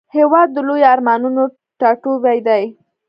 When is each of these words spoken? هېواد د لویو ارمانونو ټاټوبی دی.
هېواد 0.15 0.47
د 0.53 0.57
لویو 0.67 0.89
ارمانونو 0.93 1.43
ټاټوبی 1.79 2.39
دی. 2.47 2.63